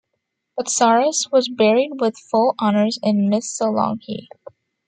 Botsaris 0.57 1.31
was 1.31 1.47
buried 1.47 1.91
with 2.01 2.17
full 2.17 2.55
honors 2.57 2.97
in 3.03 3.29
Missolonghi. 3.29 4.27